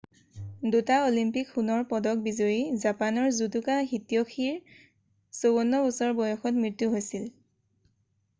2টা 0.75 0.95
অলিম্পিক 1.09 1.51
সোণৰ 1.57 1.83
পদক 1.91 2.23
বিজয়ী 2.27 2.79
জাপানৰ 2.85 3.29
জুদোকা 3.41 3.75
হিত্যশিৰ 3.93 4.57
54 5.43 5.85
বছৰ 5.91 6.17
বয়সত 6.23 6.53
মৃত্যু 6.65 6.91
হৈছিল 6.97 7.31